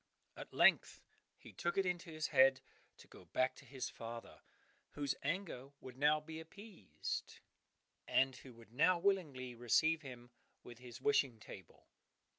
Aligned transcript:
At 0.35 0.51
length 0.51 0.99
he 1.37 1.53
took 1.53 1.77
it 1.77 1.85
into 1.85 2.09
his 2.09 2.29
head 2.29 2.61
to 2.97 3.07
go 3.07 3.25
back 3.25 3.55
to 3.57 3.65
his 3.65 3.87
father, 3.87 4.41
whose 4.93 5.13
anger 5.21 5.69
would 5.79 5.95
now 5.95 6.19
be 6.19 6.39
appeased, 6.39 7.39
and 8.07 8.35
who 8.37 8.51
would 8.55 8.73
now 8.73 8.97
willingly 8.97 9.53
receive 9.53 10.01
him 10.01 10.31
with 10.63 10.79
his 10.79 11.01
wishing 11.01 11.39
table. 11.39 11.85